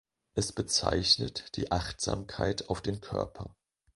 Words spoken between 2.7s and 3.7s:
den Körper.